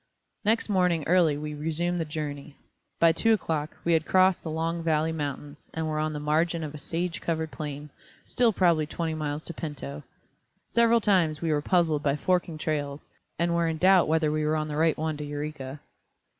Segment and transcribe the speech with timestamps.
[0.43, 2.57] Next morning early we resumed the journey.
[2.99, 6.63] By two o'clock we had crossed the Long Valley Mountains and were on the margin
[6.63, 7.91] of a sage covered plain,
[8.25, 10.01] still probably twenty miles to Pinto.
[10.69, 14.55] Several times we were puzzled by forking trails, and were in doubt whether we were
[14.55, 15.79] on the right one to Eureka.